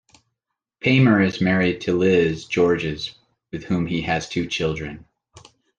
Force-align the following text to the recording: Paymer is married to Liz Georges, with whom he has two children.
Paymer 0.83 1.23
is 1.23 1.41
married 1.41 1.81
to 1.81 1.95
Liz 1.95 2.45
Georges, 2.45 3.13
with 3.51 3.65
whom 3.65 3.85
he 3.85 4.01
has 4.01 4.27
two 4.27 4.47
children. 4.47 5.05